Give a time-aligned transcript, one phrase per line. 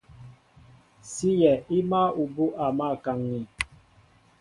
[1.13, 3.41] Síyɛ í máál ubú' a mǎl kaŋ̀ŋi.